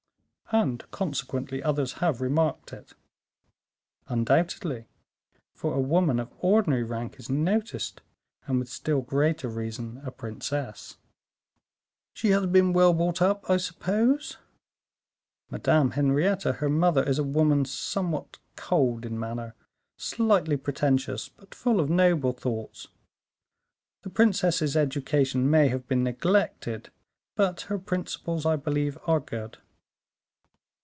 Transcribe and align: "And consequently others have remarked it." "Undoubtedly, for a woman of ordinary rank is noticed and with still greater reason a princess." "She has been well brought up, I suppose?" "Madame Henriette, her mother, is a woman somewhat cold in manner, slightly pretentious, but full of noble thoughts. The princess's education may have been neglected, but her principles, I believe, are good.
"And 0.53 0.83
consequently 0.91 1.63
others 1.63 1.93
have 2.03 2.19
remarked 2.19 2.73
it." 2.73 2.91
"Undoubtedly, 4.09 4.83
for 5.53 5.73
a 5.73 5.79
woman 5.79 6.19
of 6.19 6.29
ordinary 6.39 6.83
rank 6.83 7.17
is 7.19 7.29
noticed 7.29 8.01
and 8.47 8.59
with 8.59 8.67
still 8.67 8.99
greater 8.99 9.47
reason 9.47 10.01
a 10.03 10.11
princess." 10.11 10.97
"She 12.13 12.31
has 12.31 12.47
been 12.47 12.73
well 12.73 12.93
brought 12.93 13.21
up, 13.21 13.49
I 13.49 13.55
suppose?" 13.55 14.39
"Madame 15.49 15.91
Henriette, 15.91 16.43
her 16.43 16.69
mother, 16.69 17.03
is 17.07 17.17
a 17.17 17.23
woman 17.23 17.63
somewhat 17.63 18.37
cold 18.57 19.05
in 19.05 19.17
manner, 19.17 19.55
slightly 19.95 20.57
pretentious, 20.57 21.29
but 21.29 21.55
full 21.55 21.79
of 21.79 21.89
noble 21.89 22.33
thoughts. 22.33 22.89
The 24.01 24.09
princess's 24.09 24.75
education 24.75 25.49
may 25.49 25.69
have 25.69 25.87
been 25.87 26.03
neglected, 26.03 26.89
but 27.35 27.61
her 27.61 27.79
principles, 27.79 28.45
I 28.45 28.57
believe, 28.57 28.97
are 29.07 29.21
good. 29.21 29.57